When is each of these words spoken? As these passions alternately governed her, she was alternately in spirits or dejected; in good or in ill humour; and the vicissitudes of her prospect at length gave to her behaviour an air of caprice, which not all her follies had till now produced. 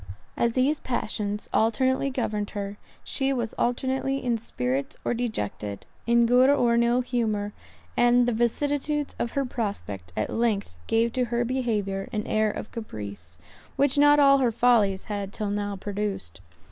As 0.35 0.53
these 0.53 0.79
passions 0.79 1.47
alternately 1.53 2.09
governed 2.09 2.49
her, 2.57 2.77
she 3.03 3.31
was 3.31 3.53
alternately 3.59 4.17
in 4.17 4.35
spirits 4.39 4.97
or 5.05 5.13
dejected; 5.13 5.85
in 6.07 6.25
good 6.25 6.49
or 6.49 6.73
in 6.73 6.81
ill 6.81 7.01
humour; 7.01 7.53
and 7.95 8.25
the 8.27 8.33
vicissitudes 8.33 9.15
of 9.19 9.33
her 9.33 9.45
prospect 9.45 10.11
at 10.17 10.31
length 10.31 10.75
gave 10.87 11.13
to 11.13 11.25
her 11.25 11.45
behaviour 11.45 12.09
an 12.11 12.25
air 12.25 12.49
of 12.49 12.71
caprice, 12.71 13.37
which 13.75 13.95
not 13.95 14.19
all 14.19 14.39
her 14.39 14.51
follies 14.51 15.03
had 15.03 15.31
till 15.31 15.51
now 15.51 15.75
produced. 15.75 16.41